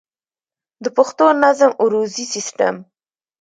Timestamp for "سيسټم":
2.33-2.75